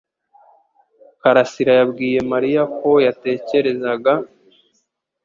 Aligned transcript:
Karasira 1.21 1.71
yabwiye 1.79 2.19
Mariya 2.31 2.63
ko 2.77 2.89
yatekerezaga 3.05 4.11